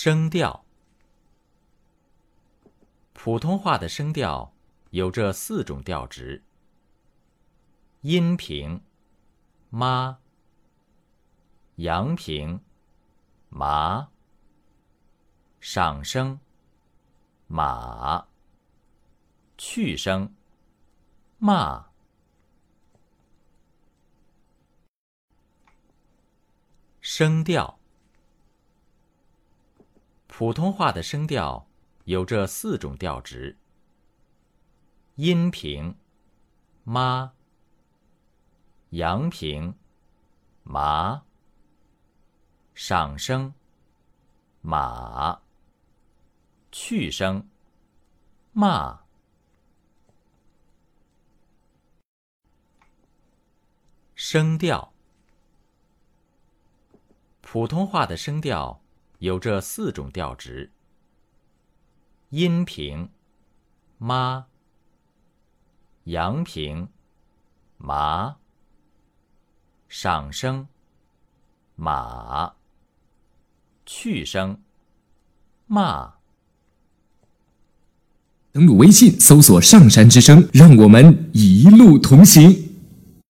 [0.00, 0.64] 声调，
[3.14, 4.54] 普通话的声调
[4.90, 6.44] 有这四种调值：
[8.02, 8.80] 阴平、
[9.70, 10.20] 妈、
[11.74, 12.60] 阳平、
[13.48, 14.10] 麻、
[15.58, 16.38] 上声、
[17.48, 18.28] 马、
[19.56, 20.32] 去声、
[21.38, 21.88] 骂。
[27.00, 27.77] 声调，
[30.38, 31.66] 普通话的声调
[32.04, 33.58] 有这四种调值：
[35.16, 35.96] 阴平、
[36.84, 37.32] 妈、
[38.90, 39.74] 阳平、
[40.62, 41.24] 麻、
[42.72, 43.52] 上声、
[44.60, 45.40] 马、
[46.70, 47.48] 去声、
[48.52, 49.00] 骂。
[54.14, 54.92] 声调。
[57.40, 58.80] 普通话的声调
[59.18, 60.70] 有这四种调值：
[62.30, 63.10] 阴平、
[63.98, 64.46] 妈、
[66.04, 66.88] 阳平、
[67.78, 68.36] 麻、
[69.88, 70.68] 上声、
[71.74, 72.54] 马、
[73.84, 74.60] 去声、
[75.66, 76.14] 骂。
[78.52, 82.67] 登录微信，搜索“上山之声”，让我们一路同行。